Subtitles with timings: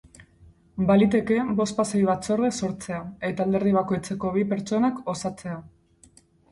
[0.91, 3.03] Baliteke bospasei batzorde sortzea,
[3.33, 5.65] eta alderdi bakoitzeko bi pertsonak osatzea.